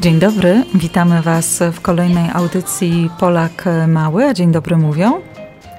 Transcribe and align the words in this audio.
Dzień 0.00 0.18
dobry, 0.18 0.64
witamy 0.74 1.22
Was 1.22 1.62
w 1.72 1.80
kolejnej 1.80 2.30
audycji 2.34 3.10
Polak 3.18 3.64
Mały. 3.88 4.24
A 4.24 4.34
dzień 4.34 4.52
dobry 4.52 4.76
mówią 4.76 5.20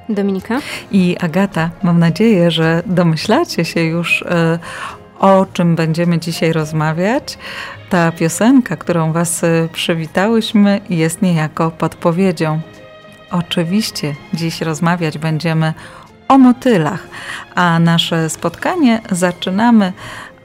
Dominika 0.10 0.60
i 0.92 1.18
Agata. 1.20 1.70
Mam 1.84 2.00
nadzieję, 2.00 2.52
że 2.52 2.84
domyślacie 2.86 3.66
się 3.66 3.84
już 3.84 4.22
e, 4.22 4.60
o 5.20 5.46
czym 5.54 5.76
będziemy 5.76 6.20
dzisiaj 6.20 6.54
rozmawiać. 6.54 7.38
Ta 7.90 8.12
piosenka, 8.12 8.76
którą 8.76 9.12
Was 9.12 9.44
e, 9.44 9.70
przywitałyśmy, 9.74 10.82
jest 10.90 11.22
niejako 11.22 11.72
podpowiedzią. 11.72 12.60
Oczywiście 13.32 14.16
dziś 14.34 14.62
rozmawiać 14.62 15.18
będziemy 15.18 15.74
o 16.28 16.38
motylach, 16.38 17.08
a 17.56 17.80
nasze 17.80 18.30
spotkanie 18.30 19.02
zaczynamy 19.12 19.94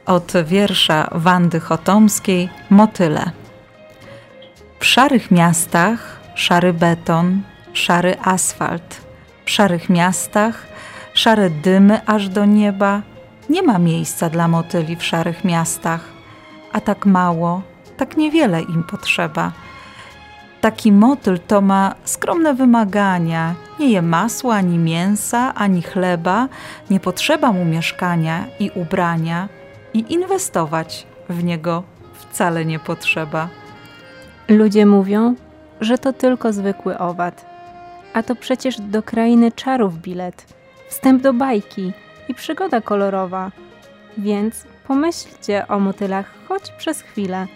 od 0.07 0.33
wiersza 0.45 1.09
Wandy 1.13 1.61
Chotomskiej 1.61 2.49
Motyle. 2.71 3.46
W 4.79 4.85
szarych 4.85 5.31
miastach 5.31 6.21
szary 6.35 6.73
beton, 6.73 7.43
szary 7.73 8.17
asfalt. 8.23 9.01
W 9.45 9.51
szarych 9.51 9.89
miastach 9.91 10.67
szare 11.15 11.51
dymy 11.51 12.01
aż 12.07 12.29
do 12.29 12.45
nieba. 12.45 13.03
Nie 13.51 13.63
ma 13.63 13.79
miejsca 13.79 14.31
dla 14.31 14.49
motyli 14.49 14.97
w 14.97 15.05
szarych 15.05 15.45
miastach, 15.45 16.01
a 16.73 16.81
tak 16.81 17.07
mało, 17.07 17.63
tak 17.97 18.17
niewiele 18.17 18.63
im 18.63 18.85
potrzeba. 18.85 19.53
Taki 20.61 20.93
motyl 20.93 21.39
to 21.39 21.61
ma 21.61 21.95
skromne 22.05 22.55
wymagania, 22.55 23.55
nie 23.81 23.91
je 23.91 24.03
masła, 24.03 24.55
ani 24.55 24.79
mięsa, 24.79 25.55
ani 25.55 25.83
chleba, 25.83 26.49
nie 26.91 27.01
potrzeba 27.01 27.53
mu 27.53 27.65
mieszkania 27.65 28.45
i 28.61 28.71
ubrania 28.75 29.49
i 29.95 30.13
inwestować 30.13 31.07
w 31.29 31.45
niego 31.45 31.83
wcale 32.13 32.65
nie 32.65 32.79
potrzeba. 32.79 33.49
Ludzie 34.49 34.87
mówią, 34.87 35.35
że 35.81 35.99
to 35.99 36.13
tylko 36.13 36.53
zwykły 36.53 36.99
owad. 36.99 37.47
A 38.13 38.23
to 38.23 38.37
przecież 38.37 38.81
do 38.81 39.03
krainy 39.03 39.53
czarów 39.53 39.99
bilet, 39.99 40.47
wstęp 40.89 41.23
do 41.23 41.33
bajki 41.33 41.93
i 42.29 42.35
przygoda 42.35 42.81
kolorowa. 42.81 43.51
Więc 44.19 44.65
pomyślcie 44.87 45.69
o 45.69 45.81
motylach 45.81 46.35
choć 46.49 46.71
przez 46.73 47.01
chwilę. 47.01 47.47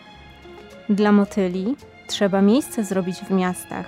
Dla 0.89 1.12
motyli 1.12 1.77
trzeba 2.06 2.43
miejsce 2.43 2.84
zrobić 2.84 3.17
w 3.17 3.31
miastach 3.31 3.87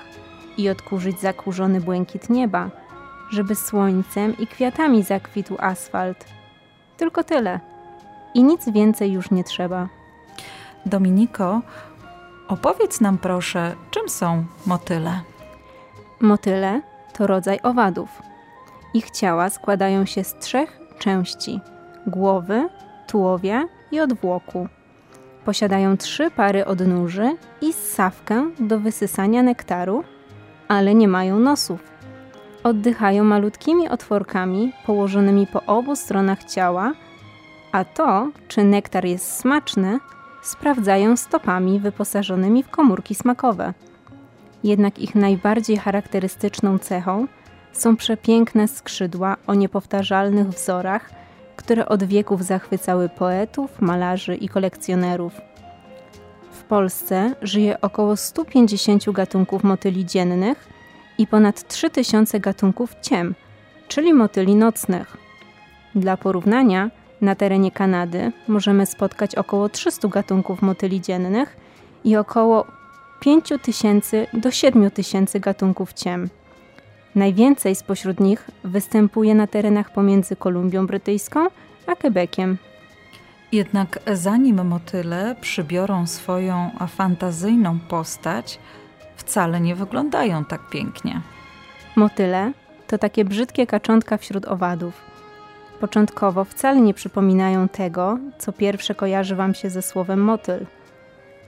i 0.57 0.69
odkurzyć 0.69 1.21
zakurzony 1.21 1.81
błękit 1.81 2.31
nieba, 2.31 2.71
żeby 3.31 3.55
słońcem 3.55 4.39
i 4.39 4.47
kwiatami 4.47 5.03
zakwitł 5.03 5.57
asfalt. 5.59 6.25
Tylko 6.97 7.25
tyle. 7.25 7.61
I 8.35 8.43
nic 8.43 8.69
więcej 8.69 9.13
już 9.13 9.31
nie 9.31 9.45
trzeba. 9.45 9.89
Dominiko, 10.87 11.63
Opowiedz 12.53 13.01
nam 13.01 13.19
proszę, 13.19 13.75
czym 13.91 14.09
są 14.09 14.45
motyle? 14.67 15.21
Motyle 16.21 16.83
to 17.13 17.27
rodzaj 17.27 17.59
owadów. 17.63 18.23
Ich 18.95 19.11
ciała 19.11 19.51
składają 19.51 20.07
się 20.07 20.25
z 20.25 20.35
trzech 20.35 20.81
części: 20.99 21.61
głowy, 22.07 22.69
tułowia 23.07 23.65
i 23.91 24.01
odwłoku. 24.01 24.69
Posiadają 25.45 25.97
trzy 25.97 26.31
pary 26.31 26.67
odnóży 26.67 27.37
i 27.61 27.73
ssawkę 27.73 28.51
do 28.61 28.81
wysysania 28.81 29.43
nektaru, 29.43 30.05
ale 30.69 30.95
nie 30.95 31.09
mają 31.09 31.39
nosów. 31.39 31.81
Oddychają 32.65 33.25
malutkimi 33.25 33.89
otworkami 33.89 34.73
położonymi 34.87 35.47
po 35.47 35.63
obu 35.63 35.97
stronach 35.97 36.45
ciała, 36.45 36.93
a 37.73 37.85
to, 37.85 38.29
czy 38.49 38.65
nektar 38.65 39.05
jest 39.05 39.37
smaczny, 39.37 39.99
sprawdzają 40.43 41.17
stopami 41.17 41.81
wyposażonymi 41.81 42.63
w 42.63 42.69
komórki 42.69 43.15
smakowe. 43.15 43.75
Jednak 44.65 44.99
ich 44.99 45.15
najbardziej 45.15 45.77
charakterystyczną 45.77 46.79
cechą 46.79 47.27
są 47.73 47.97
przepiękne 47.97 48.69
skrzydła 48.69 49.37
o 49.47 49.55
niepowtarzalnych 49.55 50.49
wzorach, 50.49 51.11
które 51.57 51.89
od 51.89 52.05
wieków 52.05 52.45
zachwycały 52.45 53.09
poetów, 53.09 53.81
malarzy 53.81 54.37
i 54.37 54.49
kolekcjonerów. 54.49 55.33
W 56.51 56.63
Polsce 56.63 57.35
żyje 57.43 57.81
około 57.81 58.17
150 58.17 59.11
gatunków 59.11 59.65
motyli 59.65 60.07
dziennych 60.07 60.69
i 61.19 61.27
ponad 61.27 61.69
3000 61.69 62.41
gatunków 62.41 62.97
ciem, 63.03 63.35
czyli 63.89 64.15
motyli 64.15 64.55
nocnych. 64.55 65.17
Dla 65.95 66.17
porównania, 66.17 66.91
na 67.23 67.35
terenie 67.35 67.71
Kanady 67.71 68.33
możemy 68.49 68.87
spotkać 68.87 69.35
około 69.35 69.69
300 69.69 70.09
gatunków 70.09 70.63
motyli 70.63 71.01
dziennych 71.01 71.57
i 72.05 72.17
około 72.17 72.67
5000 73.21 74.27
do 74.33 74.51
7000 74.51 75.41
gatunków 75.41 75.93
ciem. 75.93 76.29
Najwięcej 77.15 77.75
spośród 77.75 78.21
nich 78.21 78.51
występuje 78.65 79.35
na 79.35 79.47
terenach 79.47 79.93
pomiędzy 79.93 80.37
Kolumbią 80.37 80.87
Brytyjską 80.87 81.47
a 81.87 81.97
Quebeciem. 81.97 82.59
Jednak 83.53 83.99
zanim 84.13 84.67
motyle 84.67 85.37
przybiorą 85.41 86.07
swoją 86.07 86.71
fantazyjną 86.89 87.79
postać, 87.79 88.59
wcale 89.17 89.61
nie 89.61 89.75
wyglądają 89.75 90.45
tak 90.45 90.69
pięknie. 90.71 91.21
Motyle 91.97 92.53
to 92.87 92.99
takie 92.99 93.25
brzydkie 93.25 93.67
kaczątka 93.67 94.17
wśród 94.17 94.47
owadów 94.47 95.12
początkowo 95.83 96.45
wcale 96.45 96.81
nie 96.81 96.95
przypominają 96.95 97.69
tego, 97.69 98.19
co 98.39 98.53
pierwsze 98.53 98.95
kojarzy 98.95 99.37
Wam 99.37 99.55
się 99.55 99.71
ze 99.71 99.83
słowem 99.83 100.21
motyl, 100.25 100.67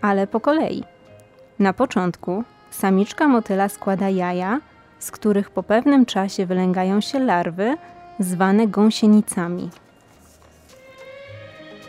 ale 0.00 0.26
po 0.26 0.40
kolei. 0.40 0.84
Na 1.58 1.72
początku 1.72 2.44
samiczka 2.70 3.28
motyla 3.28 3.68
składa 3.68 4.08
jaja, 4.08 4.60
z 4.98 5.10
których 5.10 5.50
po 5.50 5.62
pewnym 5.62 6.06
czasie 6.06 6.46
wylęgają 6.46 7.00
się 7.00 7.18
larwy, 7.18 7.76
zwane 8.18 8.66
gąsienicami. 8.66 9.70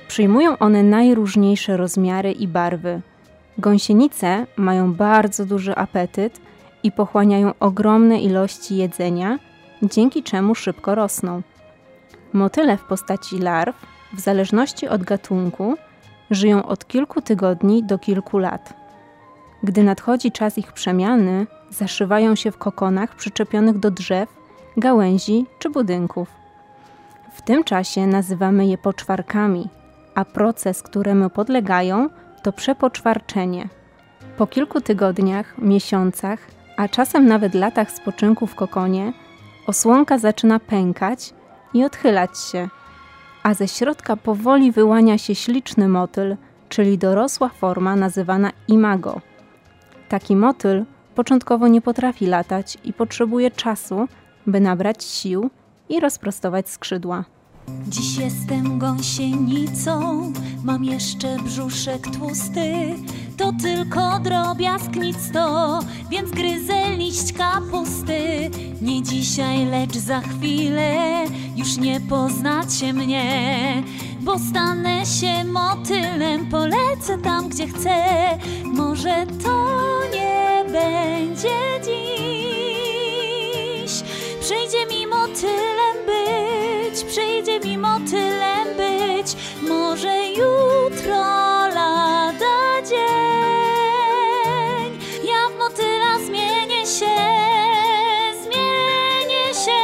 Przyjmują 0.08 0.58
one 0.58 0.84
najróżniejsze 0.84 1.78
rozmiary 1.78 2.32
i 2.32 2.48
barwy. 2.48 3.02
Gąsienice 3.58 4.46
mają 4.58 4.94
bardzo 4.94 5.46
duży 5.46 5.76
apetyt 5.76 6.42
i 6.84 6.92
pochłaniają 6.92 7.54
ogromne 7.60 8.20
ilości 8.20 8.78
jedzenia, 8.78 9.40
dzięki 9.84 10.24
czemu 10.24 10.56
szybko 10.56 10.96
rosną. 10.96 11.42
Motyle 12.36 12.78
w 12.78 12.84
postaci 12.84 13.40
larw, 13.40 13.76
w 14.14 14.20
zależności 14.20 14.88
od 14.88 15.04
gatunku, 15.04 15.76
żyją 16.32 16.66
od 16.66 16.88
kilku 16.88 17.22
tygodni 17.22 17.84
do 17.84 17.98
kilku 18.00 18.38
lat. 18.38 18.74
Gdy 19.64 19.84
nadchodzi 19.84 20.32
czas 20.32 20.58
ich 20.58 20.72
przemiany, 20.72 21.48
zaszywają 21.70 22.36
się 22.36 22.52
w 22.52 22.58
kokonach 22.58 23.16
przyczepionych 23.16 23.80
do 23.80 23.92
drzew, 23.92 24.30
gałęzi 24.78 25.46
czy 25.60 25.70
budynków. 25.70 26.30
W 27.34 27.42
tym 27.42 27.64
czasie 27.64 28.08
nazywamy 28.08 28.66
je 28.66 28.78
poczwarkami, 28.78 29.70
a 30.16 30.26
proces, 30.26 30.84
któremu 30.84 31.30
podlegają, 31.30 32.10
to 32.44 32.54
przepoczwarczenie. 32.54 33.70
Po 34.38 34.48
kilku 34.48 34.82
tygodniach, 34.82 35.58
miesiącach, 35.58 36.40
a 36.78 36.88
czasem 36.88 37.28
nawet 37.28 37.54
latach 37.54 37.92
spoczynku 37.92 38.48
w 38.48 38.56
kokonie, 38.56 39.14
osłonka 39.68 40.18
zaczyna 40.18 40.60
pękać 40.60 41.34
i 41.76 41.84
odchylać 41.84 42.40
się, 42.40 42.70
a 43.44 43.54
ze 43.54 43.68
środka 43.68 44.16
powoli 44.18 44.72
wyłania 44.72 45.18
się 45.18 45.36
śliczny 45.36 45.88
motyl, 45.88 46.38
czyli 46.70 46.98
dorosła 46.98 47.50
forma 47.50 47.96
nazywana 47.96 48.52
imago. 48.68 49.22
Taki 50.10 50.36
motyl 50.36 50.86
początkowo 51.16 51.68
nie 51.68 51.82
potrafi 51.82 52.26
latać 52.28 52.78
i 52.84 52.94
potrzebuje 52.94 53.52
czasu, 53.52 54.08
by 54.48 54.60
nabrać 54.60 55.04
sił 55.04 55.50
i 55.90 56.00
rozprostować 56.00 56.70
skrzydła. 56.70 57.24
Dziś 57.88 58.18
jestem 58.18 58.80
gąsienicą, 58.80 60.22
mam 60.64 60.84
jeszcze 60.84 61.38
brzuszek 61.44 62.08
tłusty. 62.18 62.96
To 63.38 63.52
tylko 63.62 64.20
drobiazg, 64.20 64.96
nic 64.96 65.32
to, 65.34 65.80
więc 66.12 66.32
gryzę 66.32 66.96
liść 66.98 67.34
kapusty. 67.34 68.50
Nie 68.82 69.04
dzisiaj, 69.04 69.66
lecz 69.66 69.98
za 69.98 70.22
chwilę 70.22 71.24
już 71.56 71.78
nie 71.78 72.02
poznacie 72.02 72.94
mnie. 72.94 73.84
Bo 74.22 74.40
stanę 74.40 75.06
się 75.06 75.44
motylem, 75.44 76.50
polecę 76.50 77.18
tam, 77.24 77.50
gdzie 77.50 77.68
chcę. 77.68 77.96
Może 78.64 79.26
to 79.44 79.68
nie 80.14 80.64
będzie 80.72 81.80
dziś. 81.86 82.04
Przyjdzie 84.40 84.86
mi 84.96 85.08
motylem 85.08 85.75
być, 85.75 85.75
mi 87.96 88.02
motylem 88.02 88.68
być. 88.78 89.36
Może 89.70 90.28
jutro 90.30 91.18
lada 91.68 92.82
dzień. 92.90 93.00
Ja 95.24 95.50
w 95.50 95.58
motyla 95.60 96.26
zmienię 96.26 96.86
się, 96.86 97.16
zmienię 98.44 99.54
się. 99.66 99.82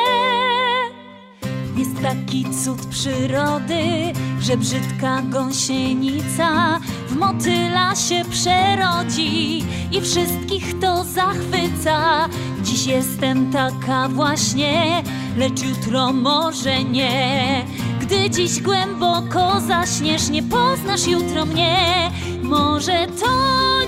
Jest 1.77 2.01
taki 2.01 2.45
cud 2.63 2.85
przyrody, 2.85 4.13
że 4.39 4.57
brzydka 4.57 5.21
gąsienica 5.21 6.79
w 7.07 7.15
motyla 7.15 7.95
się 7.95 8.23
przerodzi 8.29 9.63
i 9.91 10.01
wszystkich 10.01 10.79
to 10.79 11.03
zachwyca. 11.03 12.29
Dziś 12.63 12.85
jestem 12.85 13.51
taka 13.51 14.07
właśnie, 14.07 15.03
lecz 15.37 15.63
jutro 15.63 16.13
może 16.13 16.83
nie. 16.83 17.65
Gdy 18.11 18.29
dziś 18.29 18.61
głęboko 18.61 19.61
zaśniesz, 19.67 20.29
nie 20.29 20.43
poznasz 20.43 21.07
jutro 21.07 21.45
mnie. 21.45 22.11
Może 22.43 23.07
to 23.19 23.27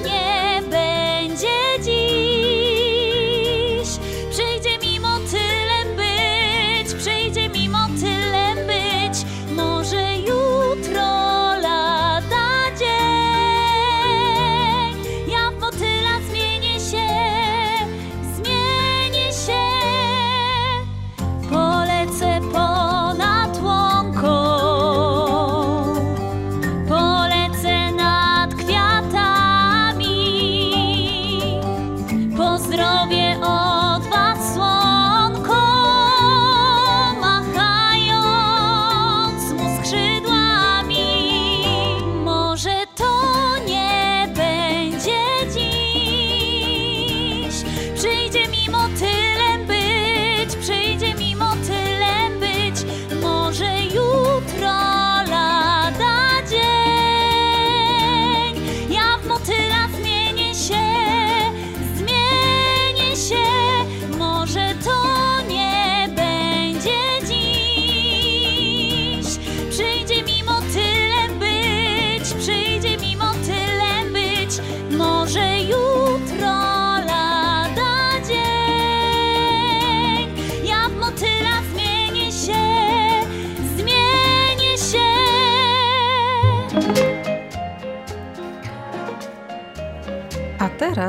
nie 0.06 0.62
będzie 0.70 1.84
dziś. 1.84 2.33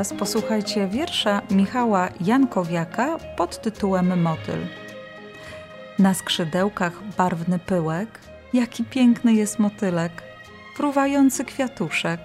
Teraz 0.09 0.19
posłuchajcie 0.19 0.87
wiersza 0.87 1.41
Michała 1.51 2.09
Jankowiaka 2.21 3.17
pod 3.37 3.61
tytułem 3.61 4.21
Motyl. 4.21 4.67
Na 5.99 6.13
skrzydełkach 6.13 6.93
barwny 7.17 7.59
pyłek, 7.59 8.19
jaki 8.53 8.83
piękny 8.83 9.33
jest 9.33 9.59
motylek, 9.59 10.11
fruwający 10.75 11.45
kwiatuszek, 11.45 12.19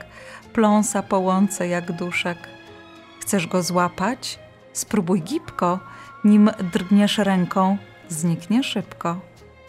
pląsa 0.53 1.03
po 1.03 1.19
łące 1.19 1.69
jak 1.69 1.93
duszek. 1.93 2.39
Chcesz 3.21 3.47
go 3.47 3.63
złapać? 3.63 4.39
Spróbuj 4.73 5.23
gipko, 5.23 5.79
nim 6.25 6.51
drgniesz 6.73 7.19
ręką, 7.19 7.77
zniknie 8.09 8.63
szybko. 8.63 9.21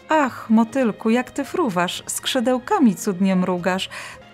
Ach, 0.08 0.50
motylku, 0.50 1.10
jak 1.10 1.30
ty 1.30 1.44
fruwasz, 1.44 2.02
skrzydełkami 2.06 2.94
cudnie 2.94 3.36
mrugasz, 3.36 3.88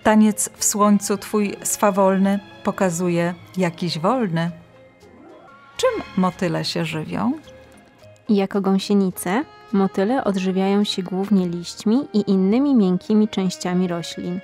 taniec 0.09 0.49
w 0.57 0.63
słońcu 0.63 1.17
twój 1.17 1.55
swawolny 1.63 2.39
pokazuje 2.63 3.33
jakiś 3.57 3.99
wolny. 3.99 4.51
Czym 5.77 6.03
motyle 6.17 6.65
się 6.65 6.85
żywią? 6.85 7.31
Jako 8.29 8.61
gąsienice, 8.61 9.43
motyle 9.73 10.23
odżywiają 10.23 10.83
się 10.83 11.03
głównie 11.03 11.47
liśćmi 11.47 12.07
i 12.13 12.31
innymi 12.31 12.75
miękkimi 12.75 13.27
częściami 13.27 13.87
roślin. 13.87 14.39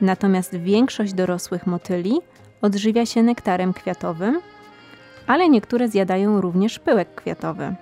Natomiast 0.00 0.56
większość 0.56 1.12
dorosłych 1.12 1.66
motyli 1.66 2.20
odżywia 2.62 3.06
się 3.06 3.22
nektarem 3.22 3.72
kwiatowym, 3.72 4.40
ale 5.26 5.48
niektóre 5.48 5.88
zjadają 5.88 6.40
również 6.40 6.78
pyłek 6.78 7.14
kwiatowy. 7.14 7.74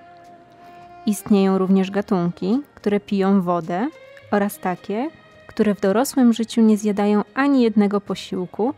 Istnieją 1.05 1.57
również 1.57 1.91
gatunki, 1.91 2.61
które 2.75 2.99
piją 2.99 3.41
wodę 3.41 3.89
oraz 4.31 4.59
takie, 4.59 5.09
które 5.53 5.75
w 5.75 5.81
dorosłym 5.81 6.33
życiu 6.33 6.61
nie 6.61 6.77
zjadają 6.77 7.23
ani 7.33 7.61
jednego 7.61 8.01
posiłku 8.01 8.73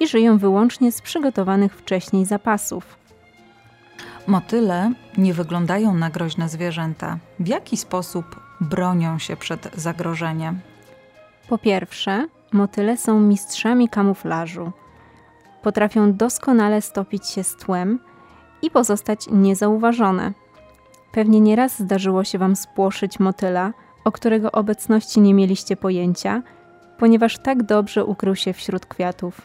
i 0.00 0.08
żyją 0.08 0.38
wyłącznie 0.38 0.92
z 0.92 1.02
przygotowanych 1.02 1.74
wcześniej 1.74 2.24
zapasów. 2.24 2.96
Motyle 4.26 4.92
nie 5.18 5.34
wyglądają 5.34 5.94
na 5.94 6.10
groźne 6.10 6.48
zwierzęta. 6.48 7.18
W 7.40 7.48
jaki 7.48 7.76
sposób 7.76 8.40
bronią 8.60 9.18
się 9.18 9.36
przed 9.36 9.70
zagrożeniem? 9.74 10.60
Po 11.48 11.58
pierwsze, 11.58 12.26
motyle 12.52 12.96
są 12.96 13.20
mistrzami 13.20 13.88
kamuflażu. 13.88 14.72
Potrafią 15.62 16.12
doskonale 16.12 16.82
stopić 16.82 17.28
się 17.28 17.44
z 17.44 17.56
tłem 17.56 17.98
i 18.62 18.70
pozostać 18.70 19.26
niezauważone. 19.32 20.32
Pewnie 21.12 21.40
nieraz 21.40 21.78
zdarzyło 21.78 22.24
się 22.24 22.38
Wam 22.38 22.56
spłoszyć 22.56 23.20
motyla, 23.20 23.72
o 24.04 24.12
którego 24.12 24.52
obecności 24.52 25.20
nie 25.20 25.34
mieliście 25.34 25.76
pojęcia, 25.76 26.42
ponieważ 26.98 27.38
tak 27.38 27.62
dobrze 27.62 28.04
ukrył 28.04 28.36
się 28.36 28.52
wśród 28.52 28.86
kwiatów. 28.86 29.40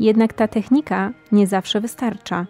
Jednak 0.00 0.32
ta 0.32 0.48
technika 0.48 1.12
nie 1.32 1.46
zawsze 1.46 1.80
wystarcza. 1.80 2.46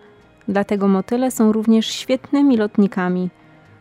Dlatego 0.49 0.88
motyle 0.88 1.30
są 1.30 1.52
również 1.52 1.87
świetnymi 1.87 2.56
lotnikami. 2.56 3.30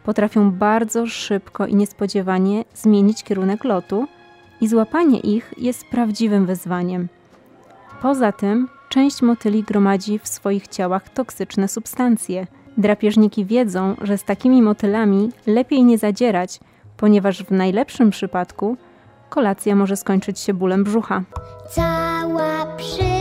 Potrafią 0.04 0.52
bardzo 0.52 1.08
szybko 1.08 1.66
i 1.66 1.76
niespodziewanie 1.76 2.66
zmienić 2.74 3.24
kierunek 3.24 3.64
lotu 3.64 4.08
i 4.62 4.68
złapanie 4.68 5.20
ich 5.20 5.54
jest 5.58 5.86
prawdziwym 5.86 6.46
wyzwaniem. 6.46 7.08
Poza 8.02 8.32
tym 8.32 8.68
część 8.90 9.22
motyli 9.22 9.64
gromadzi 9.64 10.20
w 10.20 10.28
swoich 10.28 10.68
ciałach 10.68 11.10
toksyczne 11.10 11.68
substancje. 11.68 12.48
Drapieżniki 12.78 13.46
wiedzą, 13.46 13.96
że 14.02 14.18
z 14.18 14.24
takimi 14.24 14.62
motylami 14.62 15.32
lepiej 15.48 15.84
nie 15.84 15.98
zadzierać, 15.98 16.60
ponieważ 16.98 17.44
w 17.44 17.52
najlepszym 17.52 18.10
przypadku 18.10 18.78
kolacja 19.30 19.76
może 19.76 19.98
skończyć 19.98 20.40
się 20.40 20.54
bólem 20.54 20.84
brzucha. 20.84 21.24
Cała 21.70 22.66
przyroda 22.78 23.13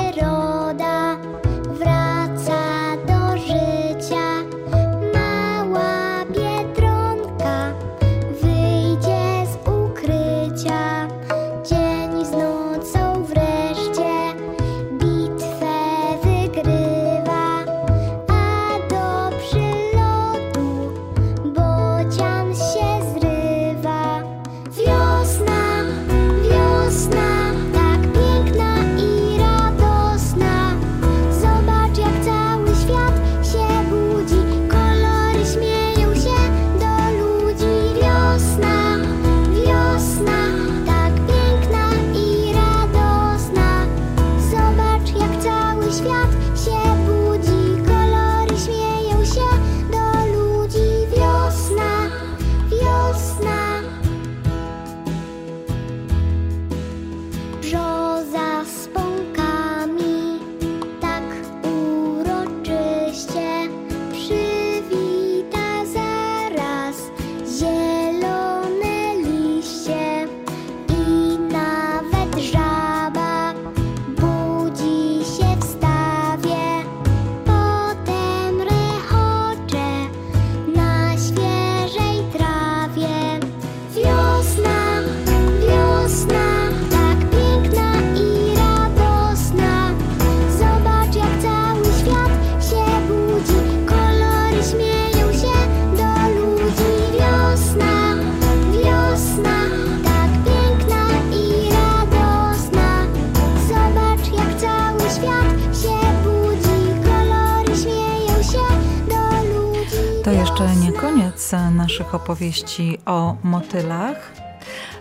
jeszcze 110.62 110.76
nie 110.80 110.92
koniec 110.92 111.52
naszych 111.74 112.14
opowieści 112.14 112.98
o 113.06 113.36
motylach. 113.42 114.32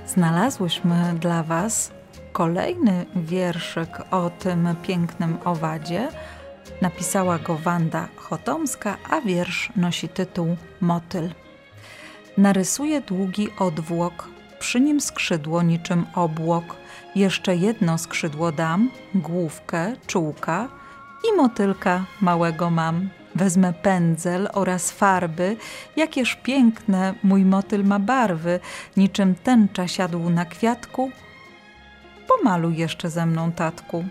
Znalazłyśmy 0.07 1.13
dla 1.19 1.43
Was 1.43 1.91
kolejny 2.31 3.05
wierszyk 3.15 4.01
o 4.11 4.29
tym 4.29 4.75
pięknym 4.83 5.37
owadzie. 5.45 6.09
Napisała 6.81 7.39
go 7.39 7.55
Wanda 7.55 8.07
Chotomska, 8.15 8.97
a 9.09 9.21
wiersz 9.21 9.69
nosi 9.75 10.09
tytuł 10.09 10.57
Motyl. 10.79 11.29
Narysuje 12.37 13.01
długi 13.01 13.47
odwłok, 13.59 14.27
przy 14.59 14.79
nim 14.81 15.01
skrzydło 15.01 15.61
niczym 15.61 16.05
obłok. 16.15 16.75
Jeszcze 17.15 17.55
jedno 17.55 17.97
skrzydło 17.97 18.51
dam, 18.51 18.91
główkę, 19.15 19.95
czułka 20.07 20.80
i 21.29 21.37
motylka 21.37 22.05
małego 22.21 22.69
mam. 22.69 23.09
Wezmę 23.35 23.73
pędzel 23.73 24.49
oraz 24.53 24.91
farby, 24.91 25.57
jakież 25.95 26.35
piękne 26.35 27.13
mój 27.23 27.45
motyl 27.45 27.83
ma 27.83 27.99
barwy, 27.99 28.59
niczym 28.97 29.35
tęcza 29.35 29.87
siadł 29.87 30.29
na 30.29 30.45
kwiatku. 30.45 31.11
Pomaluj 32.27 32.77
jeszcze 32.77 33.09
ze 33.09 33.25
mną, 33.25 33.51
tatku. 33.51 34.05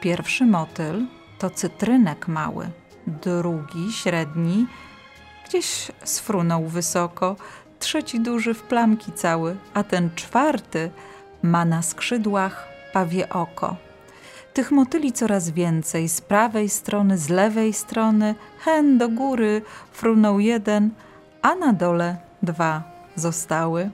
Pierwszy 0.00 0.46
motyl 0.46 1.06
to 1.38 1.50
cytrynek 1.50 2.28
mały, 2.28 2.70
drugi 3.06 3.92
średni, 3.92 4.66
gdzieś 5.48 5.90
sfrunął 6.04 6.66
wysoko, 6.66 7.36
trzeci 7.78 8.20
duży 8.20 8.54
w 8.54 8.62
plamki 8.62 9.12
cały, 9.12 9.56
a 9.74 9.84
ten 9.84 10.10
czwarty 10.14 10.90
ma 11.42 11.64
na 11.64 11.82
skrzydłach 11.82 12.68
pawie 12.92 13.28
oko. 13.28 13.89
Tych 14.54 14.70
motyli 14.70 15.12
coraz 15.12 15.50
więcej, 15.50 16.08
z 16.08 16.20
prawej 16.20 16.68
strony, 16.68 17.18
z 17.18 17.28
lewej 17.28 17.72
strony, 17.72 18.34
hen 18.58 18.98
do 18.98 19.08
góry 19.08 19.62
frunął 19.92 20.40
jeden, 20.40 20.90
a 21.42 21.54
na 21.54 21.72
dole 21.72 22.16
dwa 22.42 22.82
zostały. 23.16 23.90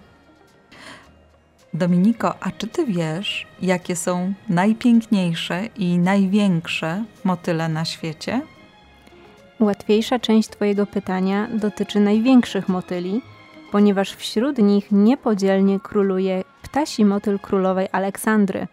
Dominiko, 1.74 2.34
a 2.40 2.50
czy 2.50 2.66
ty 2.66 2.86
wiesz, 2.86 3.46
jakie 3.62 3.96
są 3.96 4.32
najpiękniejsze 4.48 5.66
i 5.66 5.98
największe 5.98 7.04
motyle 7.24 7.68
na 7.68 7.84
świecie? 7.84 8.40
Łatwiejsza 9.60 10.18
część 10.18 10.48
Twojego 10.48 10.86
pytania 10.86 11.48
dotyczy 11.54 12.00
największych 12.00 12.68
motyli, 12.68 13.22
ponieważ 13.72 14.12
wśród 14.12 14.58
nich 14.58 14.92
niepodzielnie 14.92 15.80
króluje 15.80 16.44
ptasi 16.62 17.04
motyl 17.04 17.38
królowej 17.38 17.88
Aleksandry. 17.92 18.66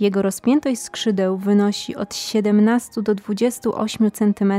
Jego 0.00 0.22
rozpiętość 0.22 0.80
skrzydeł 0.80 1.36
wynosi 1.36 1.96
od 1.96 2.14
17 2.14 3.02
do 3.02 3.14
28 3.14 4.10
cm 4.10 4.52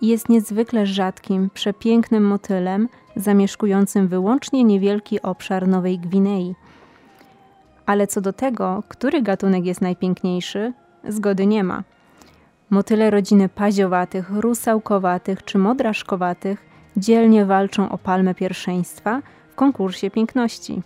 i 0.00 0.06
jest 0.06 0.28
niezwykle 0.28 0.86
rzadkim, 0.86 1.50
przepięknym 1.54 2.24
motylem 2.24 2.88
zamieszkującym 3.16 4.08
wyłącznie 4.08 4.64
niewielki 4.64 5.22
obszar 5.22 5.68
Nowej 5.68 5.98
Gwinei. 5.98 6.54
Ale 7.86 8.06
co 8.06 8.20
do 8.20 8.32
tego, 8.32 8.82
który 8.88 9.22
gatunek 9.22 9.64
jest 9.64 9.80
najpiękniejszy, 9.80 10.72
zgody 11.08 11.46
nie 11.46 11.64
ma. 11.64 11.82
Motyle 12.70 13.10
rodziny 13.10 13.48
paziowatych, 13.48 14.30
rusałkowatych 14.30 15.44
czy 15.44 15.58
modraszkowatych 15.58 16.66
dzielnie 16.96 17.44
walczą 17.44 17.90
o 17.90 17.98
palmę 17.98 18.34
pierwszeństwa 18.34 19.22
w 19.52 19.54
konkursie 19.54 20.10
piękności. 20.10 20.82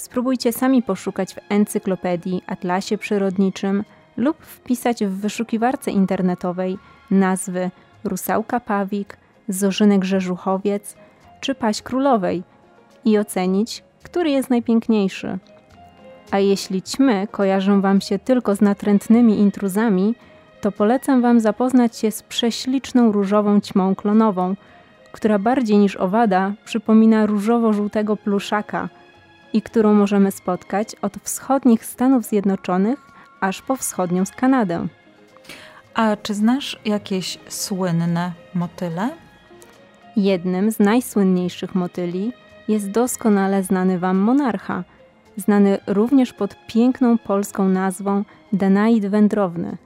Spróbujcie 0.00 0.52
sami 0.52 0.82
poszukać 0.82 1.34
w 1.34 1.38
encyklopedii, 1.48 2.42
atlasie 2.46 2.98
przyrodniczym 2.98 3.84
lub 4.16 4.36
wpisać 4.44 5.04
w 5.04 5.20
wyszukiwarce 5.20 5.90
internetowej 5.90 6.78
nazwy 7.10 7.70
rusałka 8.04 8.60
pawik, 8.60 9.16
zorzynek 9.48 10.04
rzeżuchowiec 10.04 10.96
czy 11.40 11.54
paź 11.54 11.82
królowej 11.82 12.42
i 13.04 13.18
ocenić, 13.18 13.84
który 14.02 14.30
jest 14.30 14.50
najpiękniejszy. 14.50 15.38
A 16.30 16.38
jeśli 16.38 16.82
ćmy 16.82 17.26
kojarzą 17.30 17.80
Wam 17.80 18.00
się 18.00 18.18
tylko 18.18 18.54
z 18.54 18.60
natrętnymi 18.60 19.38
intruzami, 19.38 20.14
to 20.60 20.72
polecam 20.72 21.22
Wam 21.22 21.40
zapoznać 21.40 21.96
się 21.96 22.10
z 22.10 22.22
prześliczną 22.22 23.12
różową 23.12 23.60
ćmą 23.60 23.94
klonową, 23.94 24.56
która 25.12 25.38
bardziej 25.38 25.78
niż 25.78 25.96
owada 25.96 26.52
przypomina 26.64 27.26
różowo-żółtego 27.26 28.16
pluszaka 28.16 28.88
i 29.52 29.62
którą 29.62 29.94
możemy 29.94 30.30
spotkać 30.30 30.96
od 31.02 31.16
wschodnich 31.22 31.84
Stanów 31.84 32.24
Zjednoczonych 32.24 32.98
aż 33.40 33.62
po 33.62 33.76
wschodnią 33.76 34.24
z 34.24 34.30
Kanadę. 34.30 34.86
A 35.94 36.16
czy 36.16 36.34
znasz 36.34 36.80
jakieś 36.84 37.38
słynne 37.48 38.32
motyle? 38.54 39.10
Jednym 40.16 40.70
z 40.70 40.78
najsłynniejszych 40.78 41.74
motyli 41.74 42.32
jest 42.68 42.90
doskonale 42.90 43.62
znany 43.62 43.98
Wam 43.98 44.16
monarcha– 44.16 44.84
znany 45.40 45.78
również 45.86 46.32
pod 46.32 46.56
piękną 46.66 47.18
polską 47.18 47.68
nazwą 47.68 48.24
Danaid 48.52 49.06
wędrowny. 49.06 49.76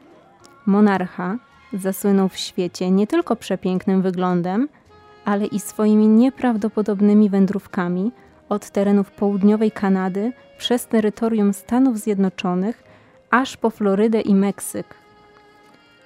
Monarcha 0.67 1.39
zasłynął 1.73 2.29
w 2.29 2.37
świecie 2.37 2.91
nie 2.91 3.07
tylko 3.07 3.37
przepięknym 3.37 4.03
wyglądem, 4.03 4.69
ale 5.25 5.47
i 5.47 5.61
swoimi 5.61 6.09
nieprawdopodobnymi 6.09 7.31
wędrówkami 7.31 8.13
od 8.55 8.71
terenów 8.71 9.11
południowej 9.11 9.71
Kanady 9.71 10.33
przez 10.59 10.87
terytorium 10.87 11.53
Stanów 11.53 11.99
Zjednoczonych 11.99 12.85
aż 13.31 13.57
po 13.57 13.71
Florydę 13.71 14.21
i 14.21 14.35
Meksyk. 14.35 14.95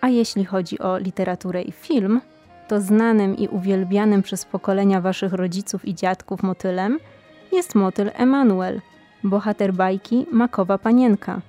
A 0.00 0.09
jeśli 0.09 0.45
chodzi 0.45 0.78
o 0.78 0.99
literaturę 0.99 1.62
i 1.62 1.73
film, 1.73 2.21
to 2.69 2.81
znanym 2.81 3.37
i 3.37 3.49
uwielbianym 3.49 4.23
przez 4.23 4.45
pokolenia 4.45 5.00
waszych 5.00 5.33
rodziców 5.33 5.85
i 5.85 5.95
dziadków 5.95 6.43
motylem 6.43 6.99
jest 7.52 7.75
motyl 7.75 8.11
Emanuel, 8.14 8.81
bohater 9.25 9.73
bajki 9.75 10.26
Makowa 10.33 10.78
Panienka. 10.78 11.40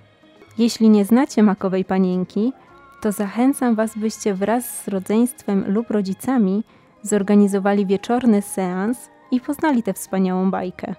Jeśli 0.57 0.89
nie 0.89 1.05
znacie 1.05 1.43
Makowej 1.43 1.85
Panienki, 1.85 2.53
to 3.01 3.11
zachęcam 3.11 3.75
was, 3.75 3.97
byście 3.97 4.33
wraz 4.33 4.83
z 4.83 4.87
rodzeństwem 4.87 5.63
lub 5.67 5.91
rodzicami 5.91 6.63
zorganizowali 7.01 7.85
wieczorny 7.85 8.41
seans 8.41 9.09
i 9.31 9.41
poznali 9.41 9.83
tę 9.83 9.93
wspaniałą 9.93 10.51
bajkę. 10.51 10.95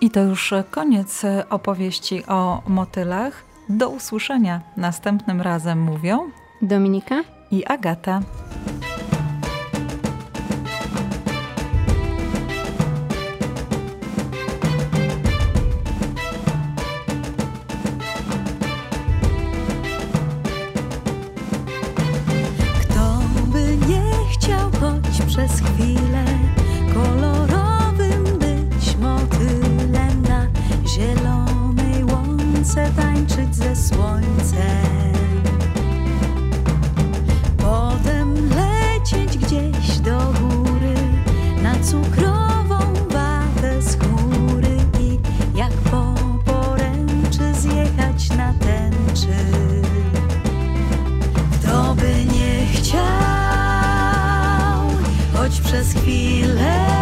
I 0.00 0.10
to 0.10 0.20
już 0.20 0.54
koniec 0.70 1.22
opowieści 1.50 2.26
o 2.26 2.62
motylach. 2.66 3.44
Do 3.68 3.88
usłyszenia 3.88 4.60
następnym 4.76 5.40
razem 5.40 5.80
mówią 5.80 6.30
Dominika 6.62 7.24
i 7.50 7.66
Agata. 7.66 8.20
Łące 32.70 32.90
tańczyć 32.96 33.54
ze 33.54 33.76
słońcem. 33.76 35.12
Potem 37.58 38.34
lecieć 38.48 39.38
gdzieś 39.38 39.98
do 39.98 40.18
góry 40.18 40.94
na 41.62 41.74
cukrową 41.84 42.78
watę 43.08 43.82
z 43.82 43.96
chmury 43.96 44.76
i 45.00 45.18
jak 45.58 45.72
po 45.72 46.14
poręczy 46.44 47.54
zjechać 47.60 48.30
na 48.36 48.54
tęczy. 48.54 49.36
Kto 51.52 51.94
by 51.94 52.24
nie 52.24 52.66
chciał, 52.72 53.00
choć 55.34 55.60
przez 55.60 55.92
chwilę 55.92 56.99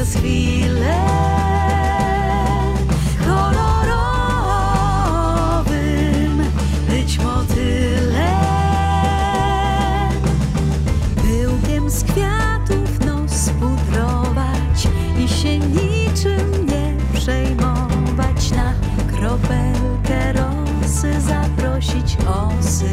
przez 0.00 0.14
chwilę 0.16 0.96
kolorowym 3.26 3.92
być 6.88 7.18
motylem. 7.18 8.20
Pyłkiem 11.16 11.90
z 11.90 12.04
kwiatów 12.04 13.00
nos 13.06 13.50
pudrować 13.60 14.88
i 15.18 15.28
się 15.28 15.58
niczym 15.58 16.66
nie 16.66 16.96
przejmować 17.14 18.50
na 18.50 18.74
kropelkę 19.12 20.32
rosy 20.32 21.20
zaprosić 21.20 22.16
osy. 22.26 22.90